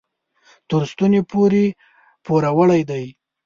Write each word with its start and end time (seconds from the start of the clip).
تر 0.69 0.81
ستوني 0.91 1.21
پورې 1.31 1.65
پوروړي 2.25 2.81
دي. 2.89 3.05